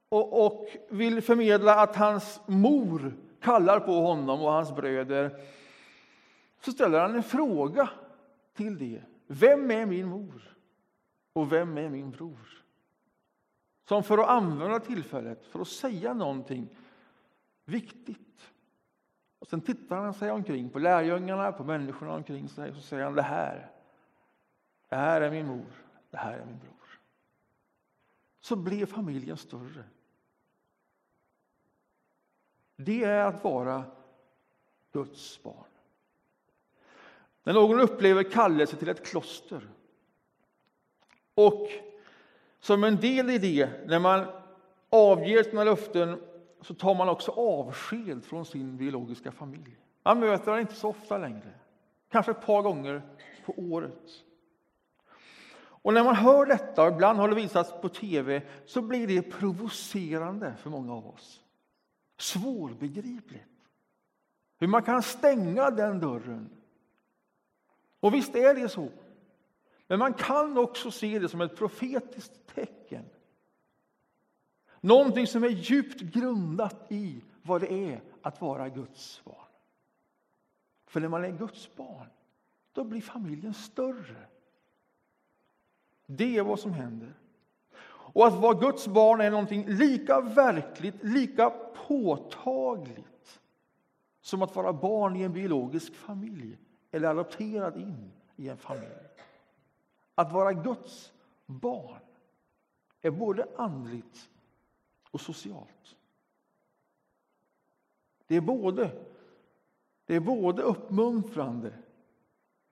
och, 0.09 0.47
och 0.47 0.69
vill 0.91 1.23
förmedla 1.23 1.75
att 1.75 1.97
hans 1.97 2.41
mor 2.47 3.17
kallar 3.41 3.81
på 3.81 3.93
honom 3.93 4.43
och 4.43 4.53
hans 4.53 4.77
bröder 4.77 5.41
så 6.61 6.73
ställer 6.73 7.01
han 7.01 7.15
en 7.15 7.23
fråga 7.23 7.89
till 8.55 8.79
det. 8.79 9.03
Vem 9.27 9.71
är 9.71 9.87
min 9.87 10.07
mor? 10.07 10.57
Och 11.33 11.53
vem 11.53 11.79
är 11.79 11.89
min 11.89 12.11
bror? 12.11 12.66
Som 13.89 14.03
för 14.03 14.19
att 14.19 14.29
använda 14.29 14.81
tillfället 14.81 15.47
för 15.47 15.61
att 15.61 15.69
säga 15.69 16.15
någonting 16.15 16.69
viktigt. 17.65 18.53
Och 19.39 19.49
Sen 19.49 19.61
tittar 19.61 19.97
han 19.97 20.15
sig 20.15 20.31
omkring 20.31 20.71
på 20.71 20.79
lärjungarna, 20.79 21.53
på 21.53 21.65
människorna 21.65 22.13
omkring 22.15 22.49
sig 22.49 22.71
och 22.71 22.77
så 22.77 22.83
säger 22.83 23.05
han 23.05 23.15
det 23.15 23.23
här. 23.23 23.71
Det 24.89 24.97
här 24.97 25.21
är 25.21 25.31
min 25.31 25.47
mor, 25.47 25.73
det 26.11 26.17
här 26.17 26.39
är 26.39 26.47
min 26.47 26.59
bror. 26.59 27.01
Så 28.41 28.57
blev 28.57 28.87
familjen 28.87 29.37
större. 29.37 29.85
Det 32.77 33.05
är 33.05 33.25
att 33.25 33.45
vara 33.45 33.85
Guds 34.93 35.43
barn. 35.43 35.65
När 37.43 37.53
någon 37.53 37.81
upplever 37.81 38.23
kallelse 38.23 38.77
till 38.77 38.89
ett 38.89 39.07
kloster 39.07 39.69
och 41.35 41.69
som 42.67 42.85
en 42.85 42.97
del 42.97 43.31
i 43.31 43.39
det, 43.39 43.71
när 43.87 43.99
man 43.99 44.27
avger 44.91 45.43
sina 45.43 45.65
löften, 45.65 46.21
så 46.61 46.75
tar 46.75 46.95
man 46.95 47.09
också 47.09 47.31
avsked 47.31 48.25
från 48.25 48.47
sin 48.47 48.77
biologiska 48.77 49.33
familj. 49.33 49.77
Man 50.03 50.21
möter 50.21 50.51
den 50.53 50.61
inte 50.61 50.75
så 50.75 50.89
ofta 50.89 51.19
längre, 51.19 51.55
kanske 52.11 52.33
ett 52.33 52.47
par 52.47 52.63
gånger 52.63 53.03
på 53.45 53.55
året. 53.57 54.11
Och 55.59 55.95
när 55.95 56.05
man 56.05 56.17
hör 56.17 56.47
detta, 56.47 56.83
och 56.83 56.93
ibland 56.93 57.19
har 57.19 57.29
det 57.29 57.35
visats 57.35 57.73
på 57.83 57.89
tv, 57.89 58.43
så 58.65 58.83
blir 58.83 59.07
det 59.07 59.23
provocerande 59.23 60.55
för 60.59 60.71
många 60.71 60.95
av 60.95 61.07
oss. 61.07 61.41
Svårbegripligt. 62.19 63.45
Hur 64.59 64.67
man 64.67 64.83
kan 64.83 65.03
stänga 65.03 65.71
den 65.71 66.01
dörren. 66.01 66.51
Och 68.01 68.15
visst 68.15 68.35
är 68.35 68.55
det 68.55 68.69
så. 68.69 68.89
Men 69.87 69.99
man 69.99 70.15
kan 70.15 70.59
också 70.59 70.91
se 70.91 71.19
det 71.19 71.29
som 71.29 71.41
ett 71.41 71.57
profetiskt 71.57 72.47
tecken. 72.55 73.05
Någonting 74.81 75.27
som 75.27 75.45
är 75.45 75.49
djupt 75.49 76.01
grundat 76.01 76.93
i 76.93 77.23
vad 77.43 77.61
det 77.61 77.73
är 77.73 78.03
att 78.23 78.41
vara 78.41 78.69
Guds 78.69 79.25
barn. 79.25 79.37
För 80.87 81.01
när 81.01 81.09
man 81.09 81.25
är 81.25 81.31
Guds 81.31 81.77
barn, 81.77 82.07
då 82.73 82.85
blir 82.85 83.01
familjen 83.01 83.55
större. 83.55 84.27
Det 86.07 86.37
är 86.37 86.43
vad 86.43 86.61
som 86.61 86.73
händer. 86.73 87.15
Och 87.89 88.27
att 88.27 88.35
vara 88.35 88.59
Guds 88.59 88.89
barn 88.89 89.21
är 89.21 89.31
någonting 89.31 89.67
lika 89.69 90.21
verkligt, 90.21 91.05
lika 91.05 91.51
påtagligt 91.87 93.41
som 94.21 94.43
att 94.43 94.57
vara 94.57 94.73
barn 94.73 95.17
i 95.17 95.23
en 95.23 95.33
biologisk 95.33 95.95
familj 95.95 96.59
eller 96.91 97.09
adopterad 97.09 97.77
in 97.77 98.13
i 98.37 98.49
en 98.49 98.57
familj. 98.57 99.16
Att 100.19 100.33
vara 100.33 100.53
Guds 100.53 101.13
barn 101.47 102.01
är 103.03 103.11
både 103.11 103.49
andligt 103.57 104.29
och 105.11 105.21
socialt. 105.21 105.97
Det 108.27 108.37
är 108.37 108.41
både, 108.41 108.91
det 110.07 110.15
är 110.15 110.21
både 110.21 110.63
uppmuntrande 110.63 111.73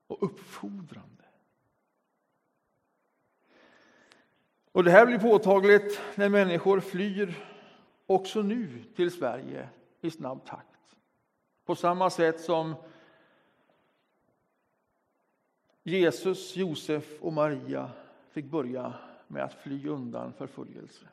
och 0.07 0.23
uppfordrande. 0.23 1.25
Och 4.73 4.85
Det 4.85 4.91
här 4.91 5.07
blir 5.07 5.19
påtagligt 5.19 6.01
när 6.15 6.29
människor 6.29 6.81
flyr 6.81 7.45
också 8.07 8.43
nu 8.43 8.85
till 8.97 9.11
Sverige 9.11 9.69
i 10.01 10.11
snabb 10.11 10.47
takt. 10.47 10.97
På 11.65 11.75
samma 11.75 12.11
sätt 12.11 12.41
som 12.41 12.75
Jesus, 15.87 16.57
Josef 16.57 17.23
och 17.23 17.33
Maria 17.33 17.91
fick 18.31 18.45
börja 18.45 18.95
med 19.29 19.45
att 19.45 19.63
fly 19.63 19.89
undan 19.89 20.33
förföljelse. 20.33 21.07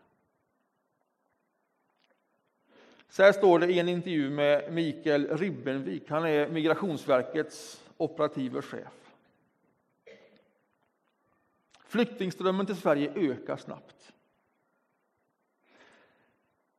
Så 3.10 3.23
här 3.23 3.31
står 3.31 3.60
det 3.60 3.67
i 3.67 3.79
en 3.79 3.89
intervju 3.89 4.29
med 4.29 4.73
Mikael 4.73 5.38
Ribbenvik. 5.38 6.10
Han 6.10 6.25
är 6.25 6.49
Migrationsverkets 6.49 7.84
operative 7.97 8.62
chef. 8.62 9.13
Flyktingströmmen 11.86 12.65
till 12.65 12.75
Sverige 12.75 13.13
ökar 13.15 13.57
snabbt. 13.57 14.13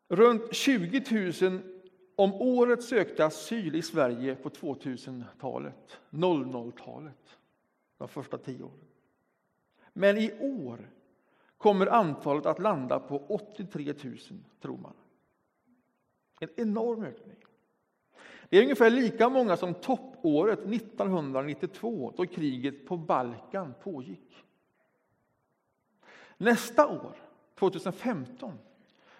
Runt 0.09 0.55
20 0.55 1.31
000 1.51 1.61
om 2.17 2.35
året 2.35 2.83
sökte 2.83 3.25
asyl 3.25 3.75
i 3.75 3.83
Sverige 3.83 4.35
på 4.35 4.49
2000-talet, 4.49 5.99
00-talet, 6.11 7.39
de 8.03 8.09
första 8.09 8.39
tio 8.39 8.63
åren. 8.63 8.89
Men 9.93 10.19
i 10.19 10.33
år 10.41 10.91
kommer 11.59 11.87
antalet 11.87 12.47
att 12.47 12.59
landa 12.59 13.01
på 13.01 13.23
83 13.29 13.95
000, 14.05 14.19
tror 14.61 14.79
man. 14.79 14.95
En 16.41 16.49
enorm 16.57 17.05
ökning. 17.05 17.37
Det 18.49 18.59
är 18.59 18.63
ungefär 18.63 18.91
lika 18.91 19.29
många 19.29 19.57
som 19.57 19.75
toppåret 19.75 20.59
1992 20.59 22.13
då 22.17 22.27
kriget 22.27 22.87
på 22.87 22.97
Balkan 22.97 23.75
pågick. 23.83 24.45
Nästa 26.37 26.89
år, 26.89 27.17
2015, 27.59 28.59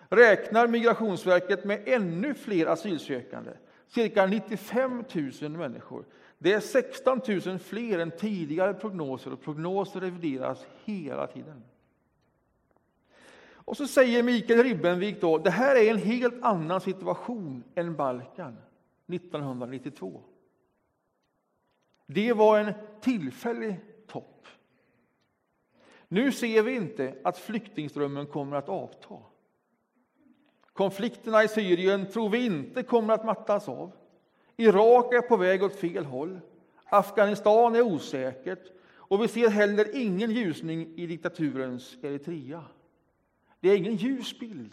räknar 0.09 0.69
Migrationsverket 0.69 1.65
med 1.65 1.83
ännu 1.87 2.35
fler 2.35 2.67
asylsökande, 2.67 3.51
cirka 3.89 4.27
95 4.27 5.05
000 5.43 5.51
människor. 5.51 6.05
Det 6.43 6.53
är 6.53 6.61
16 6.61 7.21
000 7.47 7.59
fler 7.59 7.99
än 7.99 8.11
tidigare 8.11 8.75
prognoser 8.75 9.33
och 9.33 9.41
prognoser 9.41 10.01
revideras 10.01 10.67
hela 10.85 11.27
tiden. 11.27 11.63
Och 13.53 13.77
så 13.77 13.87
säger 13.87 14.23
Mikael 14.23 14.63
Ribbenvik 14.63 15.21
då, 15.21 15.39
det 15.39 15.51
här 15.51 15.77
är 15.77 15.91
en 15.91 15.99
helt 15.99 16.43
annan 16.43 16.81
situation 16.81 17.65
än 17.75 17.97
Balkan 17.97 18.57
1992. 19.07 20.23
Det 22.07 22.33
var 22.33 22.59
en 22.59 22.73
tillfällig 23.01 23.77
topp. 24.07 24.47
Nu 26.09 26.33
ser 26.33 26.63
vi 26.63 26.75
inte 26.75 27.15
att 27.25 27.39
flyktingströmmen 27.39 28.27
kommer 28.27 28.57
att 28.57 28.69
avta. 28.69 29.19
Konflikterna 30.73 31.45
i 31.45 31.49
Syrien 31.49 32.11
tror 32.11 32.29
vi 32.29 32.47
inte 32.47 32.83
kommer 32.83 33.15
att 33.15 33.25
mattas 33.25 33.69
av. 33.69 33.93
Irak 34.63 35.13
är 35.13 35.21
på 35.21 35.37
väg 35.37 35.63
åt 35.63 35.77
fel 35.77 36.05
håll. 36.05 36.41
Afghanistan 36.85 37.75
är 37.75 37.83
osäkert 37.83 38.73
och 39.13 39.23
vi 39.23 39.29
ser 39.29 39.49
heller 39.49 39.97
ingen 39.97 40.31
ljusning 40.31 40.99
i 40.99 41.07
diktaturens 41.07 41.99
Eritrea. 42.03 42.65
Det 43.61 43.69
är 43.69 43.77
ingen 43.77 43.97
ljus 43.97 44.39
bild. 44.39 44.73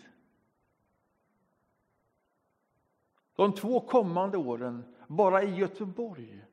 De 3.35 3.53
två 3.53 3.79
kommande 3.79 4.37
åren, 4.37 4.83
bara 5.07 5.43
i 5.43 5.55
Göteborg, 5.55 6.45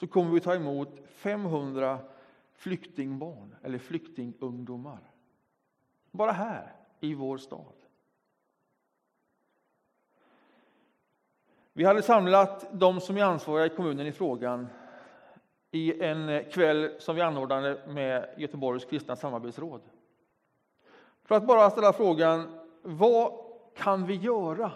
så 0.00 0.06
kommer 0.06 0.30
vi 0.30 0.40
ta 0.40 0.54
emot 0.54 1.00
500 1.08 1.98
flyktingbarn 2.52 3.54
eller 3.62 3.78
flyktingungdomar. 3.78 5.12
Bara 6.10 6.32
här 6.32 6.72
i 7.00 7.14
vår 7.14 7.38
stad. 7.38 7.74
Vi 11.78 11.84
hade 11.84 12.02
samlat 12.02 12.66
de 12.72 13.00
som 13.00 13.16
är 13.16 13.22
ansvariga 13.22 13.66
i 13.66 13.76
kommunen 13.76 14.06
i 14.06 14.12
frågan 14.12 14.68
i 15.70 16.02
en 16.04 16.44
kväll 16.50 16.90
som 16.98 17.16
vi 17.16 17.22
anordnade 17.22 17.82
med 17.88 18.34
Göteborgs 18.36 18.84
kristna 18.84 19.16
samarbetsråd. 19.16 19.80
För 21.24 21.34
att 21.34 21.46
bara 21.46 21.70
ställa 21.70 21.92
frågan, 21.92 22.58
vad 22.82 23.32
kan 23.76 24.06
vi 24.06 24.14
göra 24.14 24.72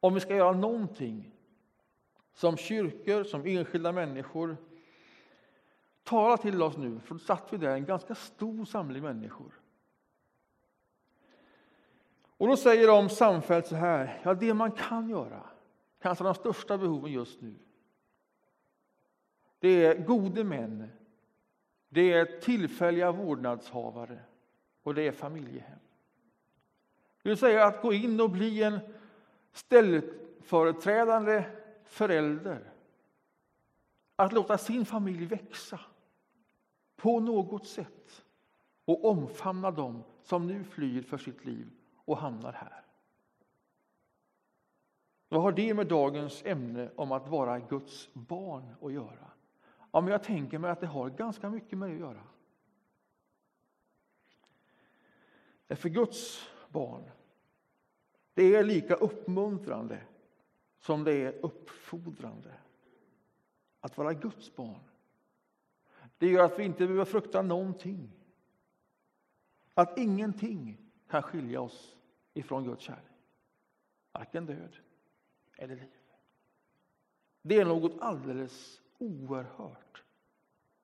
om 0.00 0.14
vi 0.14 0.20
ska 0.20 0.36
göra 0.36 0.52
någonting 0.52 1.32
som 2.34 2.56
kyrkor, 2.56 3.24
som 3.24 3.46
enskilda 3.46 3.92
människor? 3.92 4.56
Tala 6.04 6.36
till 6.36 6.62
oss 6.62 6.76
nu, 6.76 7.00
för 7.00 7.14
då 7.14 7.18
satt 7.18 7.52
vi 7.52 7.56
där, 7.56 7.70
en 7.70 7.84
ganska 7.84 8.14
stor 8.14 8.64
samling 8.64 9.02
människor. 9.02 9.60
Och 12.36 12.48
då 12.48 12.56
säger 12.56 12.88
de 12.88 13.08
samfällt 13.08 13.66
så 13.66 13.74
här, 13.74 14.20
ja 14.22 14.34
det 14.34 14.54
man 14.54 14.70
kan 14.72 15.08
göra, 15.08 15.40
kanske 16.04 16.24
de 16.24 16.34
största 16.34 16.78
behoven 16.78 17.12
just 17.12 17.40
nu, 17.40 17.54
det 19.58 19.68
är 19.68 20.04
gode 20.04 20.44
män, 20.44 20.88
det 21.88 22.12
är 22.12 22.40
tillfälliga 22.40 23.12
vårdnadshavare 23.12 24.18
och 24.82 24.94
det 24.94 25.02
är 25.02 25.12
familjehem. 25.12 25.78
Det 27.22 27.28
vill 27.28 27.38
säga 27.38 27.66
att 27.66 27.82
gå 27.82 27.92
in 27.92 28.20
och 28.20 28.30
bli 28.30 28.62
en 28.62 28.80
ställföreträdande 29.52 31.44
förälder. 31.84 32.72
Att 34.16 34.32
låta 34.32 34.58
sin 34.58 34.86
familj 34.86 35.26
växa 35.26 35.80
på 36.96 37.20
något 37.20 37.66
sätt 37.66 38.24
och 38.84 39.04
omfamna 39.04 39.70
dem 39.70 40.02
som 40.22 40.46
nu 40.46 40.64
flyr 40.64 41.02
för 41.02 41.18
sitt 41.18 41.44
liv 41.44 41.70
och 41.94 42.18
hamnar 42.18 42.52
här. 42.52 42.83
Vad 45.34 45.42
har 45.42 45.52
det 45.52 45.74
med 45.74 45.86
dagens 45.86 46.42
ämne 46.44 46.90
om 46.96 47.12
att 47.12 47.28
vara 47.28 47.58
Guds 47.58 48.08
barn 48.12 48.74
att 48.82 48.92
göra? 48.92 49.30
Ja, 49.92 50.00
men 50.00 50.12
jag 50.12 50.22
tänker 50.22 50.58
mig 50.58 50.70
att 50.70 50.80
det 50.80 50.86
har 50.86 51.10
ganska 51.10 51.50
mycket 51.50 51.78
med 51.78 51.88
det 51.88 51.94
att 51.94 52.00
göra. 52.00 52.24
För 55.76 55.88
Guds 55.88 56.48
barn, 56.68 57.10
det 58.34 58.56
är 58.56 58.64
lika 58.64 58.94
uppmuntrande 58.94 60.00
som 60.78 61.04
det 61.04 61.12
är 61.14 61.44
uppfordrande 61.44 62.54
att 63.80 63.98
vara 63.98 64.12
Guds 64.12 64.56
barn. 64.56 64.80
Det 66.18 66.28
gör 66.28 66.44
att 66.44 66.58
vi 66.58 66.64
inte 66.64 66.86
behöver 66.86 67.04
frukta 67.04 67.42
någonting. 67.42 68.12
Att 69.74 69.98
ingenting 69.98 70.78
kan 71.08 71.22
skilja 71.22 71.60
oss 71.60 71.96
ifrån 72.34 72.64
Guds 72.64 72.82
kärlek. 72.82 73.12
Varken 74.12 74.46
död 74.46 74.76
eller 75.56 75.76
liv. 75.76 75.90
Det 77.42 77.60
är 77.60 77.64
något 77.64 78.00
alldeles 78.00 78.82
oerhört. 78.98 80.02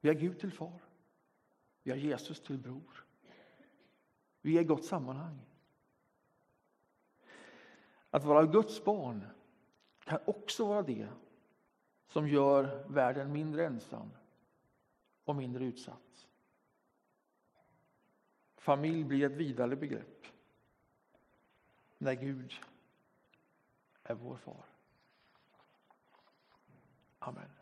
Vi 0.01 0.09
har 0.09 0.17
Gud 0.17 0.41
till 0.41 0.53
far. 0.53 0.81
Vi 1.83 1.91
har 1.91 1.99
Jesus 1.99 2.41
till 2.41 2.59
bror. 2.59 3.05
Vi 4.41 4.57
är 4.57 4.61
i 4.61 4.65
gott 4.65 4.85
sammanhang. 4.85 5.39
Att 8.11 8.25
vara 8.25 8.47
Guds 8.47 8.85
barn 8.85 9.27
kan 10.05 10.19
också 10.25 10.67
vara 10.67 10.83
det 10.83 11.09
som 12.09 12.29
gör 12.29 12.85
världen 12.89 13.33
mindre 13.33 13.67
ensam 13.67 14.11
och 15.25 15.37
mindre 15.37 15.65
utsatt. 15.65 16.29
Familj 18.57 19.05
blir 19.05 19.27
ett 19.27 19.37
vidare 19.37 19.77
begrepp 19.77 20.27
när 21.99 22.15
Gud 22.15 22.55
är 24.11 24.15
vår 24.15 24.37
far. 24.37 24.65
Amen. 27.19 27.60